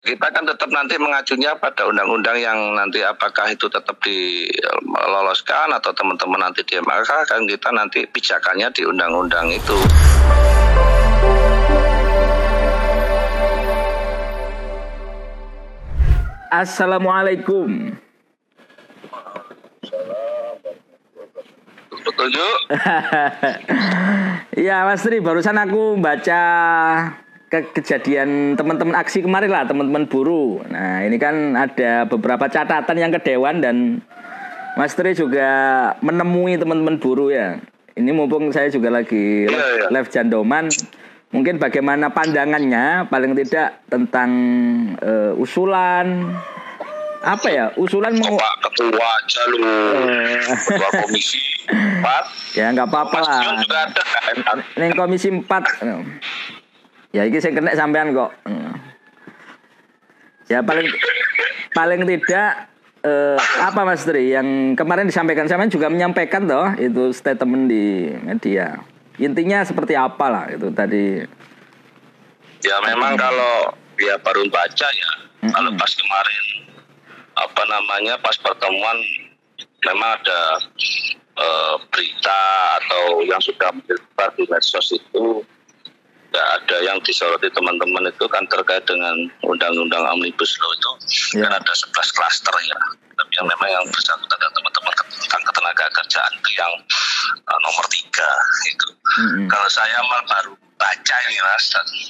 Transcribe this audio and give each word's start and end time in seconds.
kita 0.00 0.32
kan 0.32 0.48
tetap 0.48 0.72
nanti 0.72 0.96
mengajunya 0.96 1.52
pada 1.60 1.84
undang-undang 1.84 2.40
yang 2.40 2.56
nanti 2.72 3.04
apakah 3.04 3.52
itu 3.52 3.68
tetap 3.68 4.00
diloloskan 4.00 5.68
atau 5.76 5.92
teman-teman 5.92 6.40
nanti 6.40 6.64
dia 6.64 6.80
maka 6.80 7.28
kan 7.28 7.44
kita 7.44 7.68
nanti 7.68 8.08
pijakannya 8.08 8.72
di 8.72 8.88
undang-undang 8.88 9.52
itu. 9.52 9.76
Assalamualaikum. 16.48 17.92
Setuju? 22.00 22.46
ya 24.66 24.88
Mas 24.88 25.04
Tri, 25.04 25.20
barusan 25.20 25.60
aku 25.60 26.00
baca 26.00 26.42
ke 27.50 27.66
kejadian 27.74 28.54
teman-teman 28.54 28.94
aksi 28.94 29.26
kemarin 29.26 29.50
lah 29.50 29.66
teman-teman 29.66 30.06
buruh. 30.06 30.62
Nah 30.70 31.02
ini 31.02 31.18
kan 31.18 31.58
ada 31.58 32.06
beberapa 32.06 32.46
catatan 32.46 32.94
yang 32.94 33.10
ke 33.10 33.18
Dewan 33.26 33.58
dan 33.58 33.98
Mas 34.78 34.94
Tri 34.94 35.18
juga 35.18 35.50
menemui 35.98 36.54
teman-teman 36.54 37.02
buruh 37.02 37.34
ya. 37.34 37.58
Ini 37.98 38.14
mumpung 38.14 38.54
saya 38.54 38.70
juga 38.70 38.88
lagi 38.88 39.50
ya, 39.50 39.58
ya. 39.58 39.86
live 39.90 40.08
jandoman, 40.14 40.70
mungkin 41.34 41.58
bagaimana 41.58 42.14
pandangannya 42.14 43.10
paling 43.10 43.34
tidak 43.34 43.82
tentang 43.90 44.30
uh, 45.02 45.34
usulan 45.34 46.38
apa 47.20 47.48
ya 47.52 47.66
usulan 47.76 48.16
mau 48.16 48.32
Bapak 48.32 48.72
ketua 48.72 49.04
aja 49.04 49.40
lu 49.52 49.58
ketua 50.40 50.88
komisi 51.04 51.36
4 52.00 52.56
ya 52.56 52.72
nggak 52.72 52.88
apa-apa 52.88 53.18
lah 53.20 53.40
ini 54.80 54.96
komisi 54.96 55.28
4 55.28 55.44
Ya 57.10 57.26
ini 57.26 57.42
saya 57.42 57.58
kena 57.58 57.74
sampean 57.74 58.14
kok. 58.14 58.30
Ya 60.46 60.62
paling 60.62 60.86
paling 61.74 62.02
tidak 62.06 62.70
eh, 63.02 63.38
apa 63.62 63.80
Mas 63.86 64.02
Tri 64.06 64.34
yang 64.34 64.74
kemarin 64.74 65.06
disampaikan 65.06 65.46
sampean 65.46 65.70
juga 65.70 65.90
menyampaikan 65.90 66.46
toh 66.46 66.70
itu 66.78 67.10
statement 67.10 67.70
di 67.70 68.14
media. 68.22 68.78
Intinya 69.18 69.62
seperti 69.66 69.98
apa 69.98 70.26
lah 70.30 70.44
itu 70.50 70.70
tadi. 70.70 71.22
Ya 72.62 72.76
memang 72.86 73.14
hmm. 73.14 73.20
kalau 73.20 73.54
dia 73.98 74.14
baru 74.22 74.46
baca 74.50 74.88
ya. 74.90 75.10
Hmm. 75.42 75.52
Kalau 75.54 75.70
pas 75.74 75.92
kemarin 75.92 76.44
apa 77.40 77.62
namanya 77.64 78.14
pas 78.20 78.36
pertemuan 78.36 78.98
memang 79.86 80.10
ada 80.20 80.40
uh, 81.40 81.74
berita 81.88 82.40
atau 82.84 83.24
yang 83.24 83.40
sudah 83.40 83.72
menyebar 83.72 84.28
di 84.36 84.44
medsos 84.50 84.92
itu 84.92 85.40
nggak 86.30 86.48
ada 86.62 86.76
yang 86.86 86.98
disoroti 87.02 87.50
teman-teman 87.50 88.06
itu 88.06 88.24
kan 88.30 88.46
terkait 88.46 88.86
dengan 88.86 89.26
undang-undang 89.42 90.06
omnibus 90.14 90.54
law 90.62 90.70
itu 90.70 90.90
ya. 91.34 91.50
kan 91.50 91.58
ada 91.58 91.72
11 91.74 91.90
klaster 92.14 92.54
ya 92.70 92.78
tapi 93.18 93.32
yang 93.36 93.46
memang 93.50 93.68
yang 93.68 93.84
bersangkutan 93.90 94.38
dan 94.38 94.52
teman-teman 94.54 94.92
tentang 95.10 95.42
ketenaga 95.42 95.84
kerjaan 95.90 96.32
itu 96.38 96.50
yang 96.54 96.72
uh, 97.50 97.58
nomor 97.66 97.84
tiga 97.90 98.30
itu 98.70 98.88
mm-hmm. 98.94 99.46
kalau 99.50 99.68
saya 99.68 99.98
mal 100.06 100.22
baru 100.30 100.52
baca 100.78 101.16
ini 101.28 101.36
mas 101.42 101.66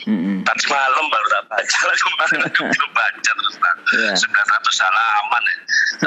mm-hmm. 0.06 0.36
tadi 0.44 0.64
malam 0.68 1.04
baru 1.08 1.26
baca 1.48 1.78
kemarin 1.96 2.40
belum 2.76 2.90
baca 2.92 3.30
terus 3.32 3.56
yeah. 3.96 4.14
sudah 4.14 4.44
satu 4.44 4.70
salah 4.76 5.06
aman 5.24 5.42
ya 5.48 5.56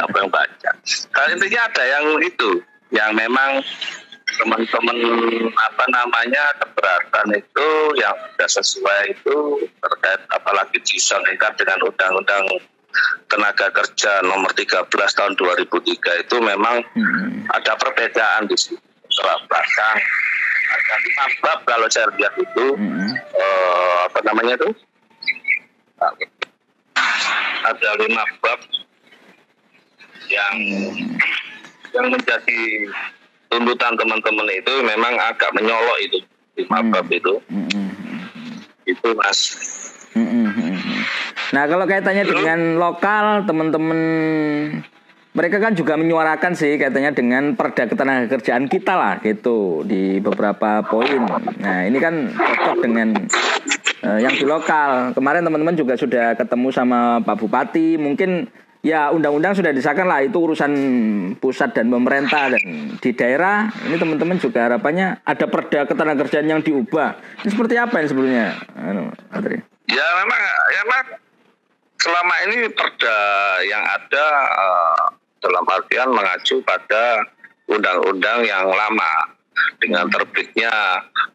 apa 0.05 0.15
yang 0.21 0.29
baca 0.29 0.69
kalau 1.11 1.27
intinya 1.33 1.61
ada 1.65 1.83
yang 1.83 2.05
itu 2.21 2.49
yang 2.93 3.11
memang 3.17 3.65
teman-teman 4.43 4.99
apa 5.55 5.83
namanya 5.87 6.43
keberatan 6.59 7.31
itu 7.31 7.69
yang 7.95 8.11
sudah 8.11 8.49
sesuai 8.59 9.15
itu 9.15 9.37
terkait 9.79 10.19
apalagi 10.35 10.83
disandingkan 10.83 11.55
dengan 11.55 11.79
undang-undang 11.87 12.43
tenaga 13.31 13.71
kerja 13.71 14.19
nomor 14.27 14.51
13 14.51 14.91
tahun 14.91 15.33
2003 15.39 16.27
itu 16.27 16.35
memang 16.43 16.83
hmm. 16.91 17.47
ada 17.55 17.71
perbedaan 17.79 18.51
di 18.51 18.59
situ 18.59 18.75
belakang 19.47 19.97
ada 20.73 20.95
lima 21.07 21.25
bab 21.39 21.59
kalau 21.63 21.87
saya 21.87 22.11
lihat 22.19 22.35
itu 22.35 22.65
hmm. 22.75 23.11
uh, 23.15 23.97
apa 24.11 24.19
namanya 24.27 24.59
itu 24.59 24.69
ada 27.63 27.89
lima 27.95 28.23
bab 28.43 28.59
yang 30.27 30.55
yang 31.95 32.07
menjadi 32.11 32.61
tuntutan 33.53 33.93
teman-teman 33.93 34.49
itu 34.49 34.73
memang 34.81 35.13
agak 35.21 35.53
menyolok 35.53 35.97
itu 36.01 36.17
di 36.57 36.63
mabab 36.65 37.05
hmm. 37.05 37.17
itu. 37.21 37.33
Hmm. 37.53 37.91
Itu 38.89 39.13
mas. 39.13 39.39
Hmm. 40.17 40.49
Nah 41.53 41.63
kalau 41.69 41.85
kaitannya 41.85 42.25
hmm. 42.25 42.33
dengan 42.33 42.59
lokal 42.81 43.45
teman-teman 43.45 43.99
mereka 45.33 45.57
kan 45.57 45.73
juga 45.73 45.97
menyuarakan 45.97 46.53
sih 46.53 46.77
katanya 46.77 47.09
dengan 47.09 47.57
perda 47.57 47.89
ketenaga 47.89 48.29
kerjaan 48.37 48.69
kita 48.69 48.93
lah 48.93 49.17
gitu 49.25 49.81
di 49.81 50.21
beberapa 50.21 50.85
poin. 50.85 51.25
Nah 51.57 51.89
ini 51.89 51.97
kan 51.97 52.29
cocok 52.37 52.77
dengan 52.85 53.17
uh, 54.05 54.19
yang 54.21 54.37
di 54.37 54.45
lokal. 54.45 55.17
Kemarin 55.17 55.41
teman-teman 55.41 55.73
juga 55.73 55.97
sudah 55.97 56.37
ketemu 56.37 56.69
sama 56.69 57.17
Pak 57.25 57.41
Bupati. 57.41 57.97
Mungkin 57.97 58.45
ya 58.83 59.09
undang-undang 59.09 59.55
sudah 59.55 59.71
disahkan 59.71 60.05
lah. 60.05 60.21
Itu 60.21 60.43
urusan 60.43 60.71
pusat 61.39 61.73
dan 61.73 61.89
pemerintah 61.89 62.51
dan 62.53 62.61
di 62.99 63.11
daerah. 63.15 63.71
Ini 63.87 63.95
teman-teman 63.97 64.37
juga 64.37 64.69
harapannya 64.69 65.23
ada 65.23 65.45
perda 65.47 65.87
ketenagakerjaan 65.87 66.45
yang 66.45 66.61
diubah. 66.61 67.17
Ini 67.41 67.49
seperti 67.49 67.75
apa 67.79 68.03
yang 68.03 68.07
sebelumnya 68.11 68.45
anu, 68.77 69.09
ya 69.87 70.07
memang 70.21 70.41
ya 70.69 70.81
memang 70.85 71.05
selama 71.97 72.35
ini 72.51 72.67
perda 72.75 73.17
yang 73.63 73.83
ada 73.87 74.25
uh, 74.51 75.03
dalam 75.39 75.63
artian 75.67 76.11
mengacu 76.11 76.59
pada 76.67 77.23
undang-undang 77.71 78.43
yang 78.43 78.67
lama 78.67 79.11
dengan 79.79 80.07
terbitnya 80.09 80.71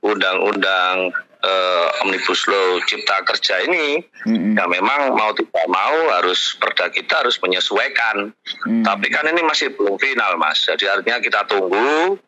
undang-undang 0.00 1.12
uh, 1.42 2.02
omnibus 2.02 2.46
law 2.50 2.82
cipta 2.86 3.22
kerja 3.26 3.62
ini 3.66 4.02
mm-hmm. 4.26 4.58
ya 4.58 4.64
memang 4.66 5.14
mau 5.14 5.30
tidak 5.34 5.66
mau 5.70 5.98
harus 6.18 6.58
perda 6.58 6.90
kita 6.90 7.22
harus 7.22 7.38
menyesuaikan 7.38 8.32
mm-hmm. 8.34 8.84
tapi 8.86 9.06
kan 9.10 9.26
ini 9.30 9.42
masih 9.46 9.74
belum 9.74 9.98
final 9.98 10.38
mas 10.38 10.62
jadi 10.66 10.98
artinya 10.98 11.18
kita 11.22 11.40
tunggu 11.46 12.18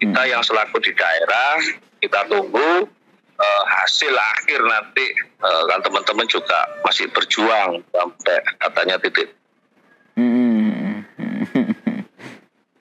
kita 0.00 0.10
mm-hmm. 0.10 0.32
yang 0.32 0.42
selaku 0.44 0.80
di 0.80 0.92
daerah 0.96 1.54
kita 2.00 2.20
tunggu 2.28 2.88
uh, 3.38 3.62
hasil 3.80 4.12
akhir 4.12 4.60
nanti 4.64 5.06
uh, 5.40 5.62
kan 5.68 5.80
teman-teman 5.84 6.26
juga 6.28 6.58
masih 6.84 7.08
berjuang 7.12 7.80
sampai 7.92 8.36
katanya 8.60 8.96
titik 9.00 9.28
mm-hmm. 10.16 11.04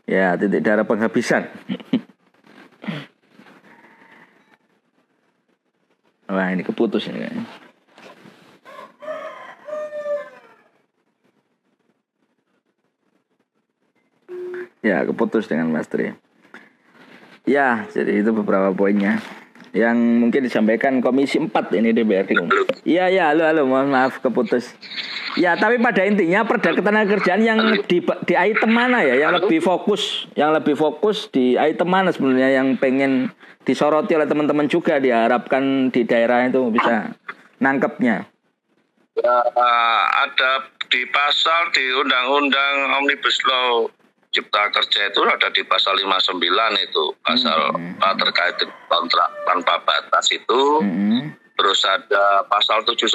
ya 0.13 0.35
titik 0.39 0.61
darah 0.63 0.87
penghabisan 0.87 1.47
Wah 6.27 6.47
ini 6.51 6.63
keputus 6.63 7.07
ini 7.11 7.19
kayaknya. 7.19 7.45
Ya 14.83 14.99
keputus 15.07 15.47
dengan 15.47 15.71
Mas 15.71 15.87
Tri. 15.87 16.11
Ya 17.47 17.87
jadi 17.91 18.23
itu 18.23 18.31
beberapa 18.35 18.71
poinnya 18.75 19.19
yang 19.73 19.97
mungkin 19.97 20.45
disampaikan 20.45 21.01
Komisi 21.01 21.41
4 21.41 21.49
ini 21.75 21.91
DPRD. 21.91 22.39
Iya 22.85 23.09
ya 23.09 23.23
halo 23.33 23.43
halo 23.47 23.61
mohon 23.65 23.89
maaf 23.89 24.21
keputus. 24.21 24.75
Ya 25.39 25.57
tapi 25.57 25.81
pada 25.81 26.05
intinya 26.05 26.45
perda 26.45 26.77
ketenagakerjaan 26.77 27.41
yang 27.41 27.59
di 27.89 28.01
di 28.01 28.33
item 28.37 28.69
mana 28.69 29.01
ya 29.01 29.17
yang 29.17 29.33
lebih 29.33 29.65
fokus 29.65 30.29
yang 30.37 30.53
lebih 30.53 30.77
fokus 30.77 31.25
di 31.33 31.57
item 31.57 31.89
mana 31.89 32.13
sebenarnya 32.13 32.61
yang 32.61 32.77
pengen 32.77 33.33
disoroti 33.65 34.13
oleh 34.13 34.27
teman-teman 34.27 34.67
juga 34.69 34.99
diharapkan 34.99 35.89
di 35.89 36.03
daerah 36.03 36.45
itu 36.45 36.69
bisa 36.69 37.15
nangkepnya. 37.63 38.27
Ya, 39.13 39.37
ada 40.25 40.67
di 40.89 41.05
pasal 41.09 41.69
di 41.73 41.85
Undang-Undang 42.01 42.75
Omnibus 43.01 43.37
Law 43.45 43.89
Cipta 44.33 44.73
Kerja 44.73 45.13
itu 45.13 45.21
ada 45.21 45.49
di 45.53 45.61
pasal 45.61 45.93
59 46.01 46.41
itu 46.81 47.03
pasal 47.21 47.77
hmm. 47.77 48.01
terkait 48.17 48.57
kontrak 48.89 49.29
tanpa 49.45 49.77
batas 49.85 50.33
itu. 50.33 50.61
Hmm. 50.81 51.37
Terus 51.53 51.85
ada 51.85 52.41
pasal 52.49 52.81
79 52.81 53.13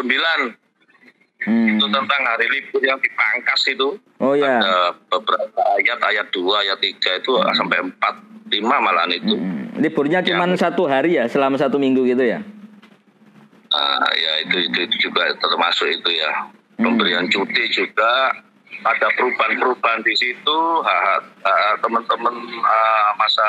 hmm. 1.49 1.81
itu 1.81 1.87
tentang 1.89 2.23
hari 2.29 2.47
libur 2.53 2.83
yang 2.85 3.01
dipangkas 3.01 3.61
itu. 3.73 3.97
Oh 4.21 4.37
ya. 4.37 4.61
Ada 4.61 4.77
beberapa 5.09 5.61
ayat 5.81 5.99
ayat 6.05 6.27
2 6.29 6.63
ayat 6.69 6.79
3 6.79 7.21
itu 7.25 7.31
hmm. 7.33 7.55
sampai 7.57 7.79
4 7.81 8.53
5 8.53 8.65
malahan 8.65 9.13
itu. 9.17 9.35
Hmm. 9.35 9.73
Liburnya 9.81 10.21
cuma 10.21 10.45
satu 10.55 10.85
hari 10.85 11.17
ya 11.17 11.25
selama 11.27 11.57
satu 11.57 11.81
minggu 11.81 12.05
gitu 12.05 12.25
ya. 12.25 12.45
Ah 13.73 14.09
ya 14.13 14.33
itu 14.45 14.69
itu, 14.69 14.79
itu 14.85 14.97
juga 15.09 15.33
termasuk 15.41 15.89
itu 15.89 16.11
ya. 16.13 16.53
Pemberian 16.79 17.27
hmm. 17.27 17.33
cuti 17.33 17.65
juga 17.73 18.31
ada 18.79 19.11
perubahan-perubahan 19.19 20.07
di 20.07 20.15
situ 20.15 20.59
teman-teman 21.83 22.35
uh, 22.63 23.11
masa 23.19 23.49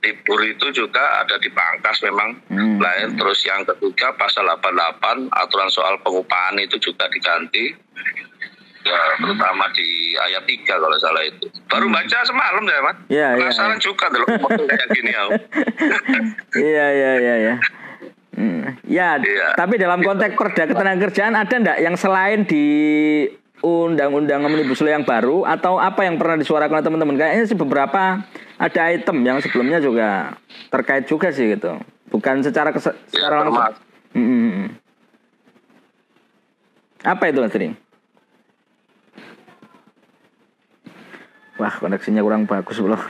libur 0.00 0.40
itu 0.42 0.66
juga 0.72 1.20
ada 1.20 1.36
dipangkas 1.36 2.00
memang 2.02 2.40
Hmm. 2.48 2.76
lain 2.76 3.14
terus 3.14 3.44
yang 3.44 3.60
ketiga 3.62 4.16
pasal 4.16 4.48
88 4.48 5.28
aturan 5.30 5.68
soal 5.68 6.00
pengupahan 6.00 6.56
itu 6.56 6.80
juga 6.80 7.04
diganti 7.06 7.76
ya 8.80 8.96
terutama 9.18 9.68
di 9.70 9.84
ayat 10.18 10.40
3 10.42 10.64
kalau 10.64 10.96
salah 10.96 11.20
itu 11.20 11.44
baru 11.68 11.86
baca 11.86 12.18
semalam 12.24 12.64
ya 12.64 12.78
mas 12.80 12.96
Iya, 13.06 13.28
iya, 13.28 13.36
penasaran 13.36 13.76
iya. 13.76 13.82
juga 13.82 14.04
dulu 14.08 14.24
kayak 14.66 14.88
gini 14.90 15.10
ya 15.10 15.22
Iya 16.70 16.86
iya 16.90 17.10
iya 17.14 17.34
ya. 17.38 17.54
Hmm. 18.30 18.62
Ya, 18.88 19.20
Iya. 19.20 19.52
tapi 19.52 19.76
dalam 19.76 20.00
konteks 20.00 20.32
perda 20.32 20.64
ketenagakerjaan 20.64 21.36
ada 21.36 21.52
enggak 21.52 21.78
yang 21.78 21.92
selain 21.94 22.48
di 22.48 22.64
undang-undang 23.60 24.40
omnibus 24.40 24.80
law 24.80 24.88
yang 24.90 25.04
baru 25.04 25.44
atau 25.44 25.76
apa 25.76 26.08
yang 26.08 26.16
pernah 26.16 26.40
disuarakan 26.40 26.80
oleh 26.80 26.86
teman-teman? 26.86 27.16
Kayaknya 27.20 27.44
sih 27.44 27.58
beberapa 27.58 28.24
ada 28.60 28.92
item 28.92 29.24
yang 29.24 29.40
sebelumnya 29.40 29.80
juga 29.80 30.36
terkait 30.68 31.08
juga 31.08 31.32
sih 31.32 31.48
gitu. 31.48 31.80
Bukan 32.12 32.44
secara 32.44 32.68
kese- 32.70 32.92
ya 33.08 33.24
secara 33.24 33.40
langsung. 33.40 33.56
termasuk 33.56 33.88
Hmm. 34.10 34.66
Apa 37.00 37.30
itu 37.30 37.40
Mas? 37.40 37.54
Wah, 41.56 41.72
koneksinya 41.72 42.20
kurang 42.20 42.44
bagus 42.44 42.76
loh. 42.80 43.00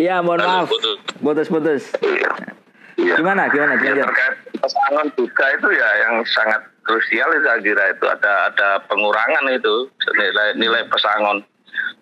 Iya, 0.00 0.18
mohon 0.24 0.40
Halo, 0.42 0.64
maaf. 0.64 0.68
putus. 0.68 0.98
Putus-putus. 1.22 1.94
Iya. 2.02 2.30
Gimana? 3.16 3.48
Gimana? 3.48 3.78
Ya, 3.78 3.94
terkait 4.04 4.34
pesangon 4.58 5.06
juga 5.16 5.44
itu 5.54 5.68
ya 5.70 5.88
yang 6.06 6.14
sangat 6.28 6.60
krusial 6.82 7.30
itu 7.34 7.46
saya 7.46 7.58
kira 7.62 7.84
itu 7.94 8.04
ada 8.10 8.50
ada 8.50 8.68
pengurangan 8.90 9.46
itu 9.50 9.86
nilai 10.18 10.58
nilai 10.58 10.82
pesangon 10.90 11.46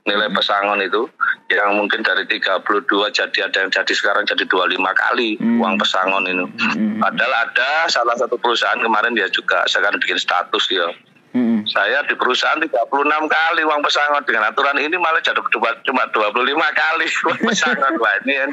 nilai 0.08 0.28
pesangon 0.32 0.80
itu 0.80 1.04
yang 1.52 1.76
mungkin 1.76 2.00
dari 2.00 2.24
32 2.24 2.64
jadi 3.12 3.38
ada 3.46 3.58
yang 3.60 3.70
jadi 3.70 3.92
sekarang 3.92 4.24
jadi 4.24 4.44
25 4.48 4.80
kali 4.96 5.36
Hmm. 5.36 5.60
uang 5.60 5.74
pesangon 5.76 6.24
ini. 6.26 6.44
Hmm. 6.46 6.98
Padahal 6.98 7.34
ada 7.48 7.70
salah 7.86 8.16
satu 8.16 8.40
perusahaan 8.40 8.80
kemarin 8.80 9.12
dia 9.12 9.28
juga 9.28 9.62
sekarang 9.68 10.00
bikin 10.00 10.16
status 10.16 10.64
dia. 10.68 10.88
Hmm. 11.30 11.62
Saya 11.62 12.02
di 12.04 12.18
perusahaan 12.18 12.58
36 12.58 12.90
kali 13.24 13.62
uang 13.62 13.80
pesangon 13.80 14.22
dengan 14.26 14.50
aturan 14.50 14.74
ini 14.76 14.98
malah 14.98 15.22
jadi 15.22 15.38
dua- 15.38 15.78
cuma 15.82 16.02
25 16.10 16.34
kali 16.74 17.06
uang 17.26 17.40
pesangon. 17.44 17.92
Wah 17.96 18.14
ini 18.22 18.32
yang, 18.34 18.50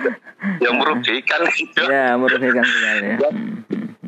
yang 0.62 0.76
merugikan 0.78 1.42
itu. 1.58 1.82
Ya, 1.84 2.14
merugikan 2.14 2.62
sekali 2.62 3.06
ya. 3.18 3.30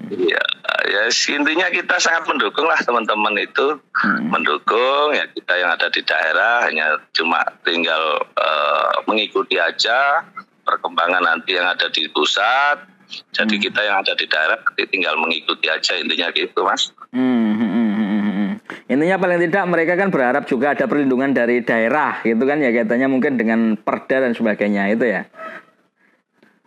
Ya, 0.10 0.42
ya 0.90 1.02
intinya 1.08 1.70
kita 1.70 1.98
sangat 1.98 2.26
mendukung 2.26 2.66
lah 2.66 2.78
teman-teman 2.80 3.38
itu 3.38 3.78
Hmm. 4.00 4.32
mendukung 4.32 5.12
ya 5.12 5.28
kita 5.28 5.60
yang 5.60 5.76
ada 5.76 5.92
di 5.92 6.00
daerah 6.02 6.64
hanya 6.64 7.04
cuma 7.12 7.44
tinggal 7.62 8.00
eh, 8.32 8.96
mengikuti 9.06 9.60
aja 9.60 10.24
perkembangan 10.64 11.20
nanti 11.20 11.54
yang 11.54 11.68
ada 11.68 11.90
di 11.90 12.08
pusat. 12.08 12.80
Jadi 13.34 13.58
Hmm. 13.58 13.64
kita 13.66 13.82
yang 13.84 13.98
ada 14.00 14.14
di 14.14 14.24
daerah 14.24 14.56
tinggal 14.88 15.18
mengikuti 15.18 15.68
aja 15.68 15.98
intinya 15.98 16.30
gitu 16.32 16.62
mas. 16.64 16.94
Hmm, 17.12 17.58
hmm, 17.58 17.70
hmm, 17.70 17.92
hmm, 17.92 18.22
hmm. 18.32 18.52
Intinya 18.90 19.22
paling 19.22 19.38
tidak 19.46 19.64
mereka 19.70 19.94
kan 19.94 20.10
berharap 20.10 20.50
juga 20.50 20.74
ada 20.74 20.90
perlindungan 20.90 21.30
dari 21.30 21.62
daerah 21.62 22.26
gitu 22.26 22.42
kan 22.50 22.58
ya 22.58 22.74
katanya 22.74 23.06
mungkin 23.06 23.38
dengan 23.38 23.78
perda 23.78 24.26
dan 24.26 24.34
sebagainya 24.34 24.90
itu 24.90 25.06
ya. 25.06 25.30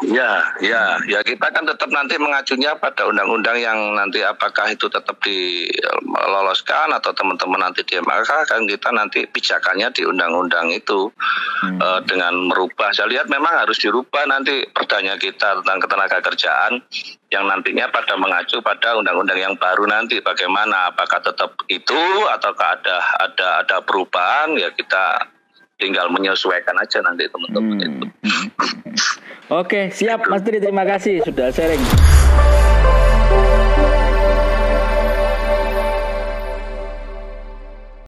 Ya, 0.02 0.42
ya, 0.58 0.98
ya 1.06 1.22
kita 1.22 1.46
kan 1.54 1.62
tetap 1.62 1.86
nanti 1.94 2.18
mengacunya 2.18 2.74
pada 2.74 3.06
undang-undang 3.06 3.54
yang 3.62 3.78
nanti 3.94 4.18
apakah 4.26 4.74
itu 4.74 4.90
tetap 4.90 5.14
diloloskan 5.22 6.90
atau 6.90 7.14
teman-teman 7.14 7.70
nanti 7.70 7.86
di 7.86 8.02
MK 8.02 8.30
kan 8.50 8.66
kita 8.66 8.90
nanti 8.90 9.22
pijakannya 9.30 9.94
di 9.94 10.02
undang-undang 10.02 10.74
itu 10.74 11.12
Hmm. 11.62 11.78
eh, 11.78 12.00
dengan 12.10 12.34
merubah. 12.50 12.90
Saya 12.90 13.06
lihat 13.06 13.30
memang 13.30 13.54
harus 13.54 13.78
dirubah 13.78 14.26
nanti 14.26 14.66
perdanya 14.74 15.14
kita 15.14 15.62
tentang 15.62 15.78
ketenaga 15.78 16.18
kerjaan 16.18 16.82
yang 17.30 17.46
nantinya 17.46 17.86
pada 17.94 18.18
mengacu 18.18 18.58
pada 18.58 18.98
undang-undang 18.98 19.38
yang 19.38 19.54
baru 19.54 19.86
nanti 19.86 20.18
bagaimana 20.18 20.90
apakah 20.90 21.22
tetap 21.22 21.54
itu 21.70 22.02
ataukah 22.34 22.82
ada 22.82 22.96
ada 23.22 23.48
ada 23.62 23.76
perubahan 23.86 24.58
ya 24.58 24.74
kita 24.74 25.22
tinggal 25.82 26.06
menyesuaikan 26.14 26.78
aja 26.78 27.02
nanti 27.02 27.26
teman-teman 27.26 27.82
itu. 27.82 28.06
Hmm, 28.06 28.30
hmm, 28.30 28.48
hmm. 28.54 28.96
Oke, 29.50 29.90
siap 29.90 30.30
Mas 30.30 30.46
Tri, 30.46 30.62
terima 30.62 30.86
kasih 30.86 31.26
sudah 31.26 31.50
sharing. 31.50 31.82